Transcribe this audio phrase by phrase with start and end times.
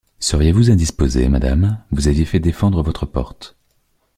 [0.17, 1.77] Seriez-vous indisposée, madame?
[1.91, 3.55] vous aviez fait défendre votre porte.